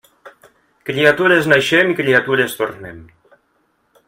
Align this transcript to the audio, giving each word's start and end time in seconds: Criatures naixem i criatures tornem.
Criatures 0.89 1.51
naixem 1.53 1.93
i 1.93 1.97
criatures 2.01 2.59
tornem. 2.63 3.01